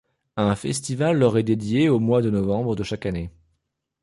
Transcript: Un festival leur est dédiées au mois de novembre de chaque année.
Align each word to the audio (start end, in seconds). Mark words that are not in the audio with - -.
Un 0.35 0.55
festival 0.55 1.19
leur 1.19 1.37
est 1.37 1.43
dédiées 1.43 1.87
au 1.87 1.99
mois 1.99 2.23
de 2.23 2.31
novembre 2.31 2.75
de 2.75 2.81
chaque 2.81 3.05
année. 3.05 3.29